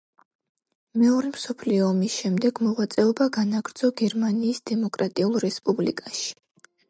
[1.01, 6.27] მეორე მსოფლიო ომის შემდეგ მოღვაწეობა განაგრძო გერმანიის დემოკრატიულ რესპუბლიკაში.